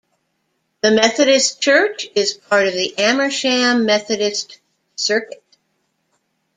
The 0.81 0.89
Methodist 0.89 1.61
church 1.61 2.07
is 2.15 2.33
part 2.33 2.65
of 2.65 2.73
the 2.73 2.91
Amersham 2.97 3.85
Methodist 3.85 4.59
Circuit. 4.95 5.43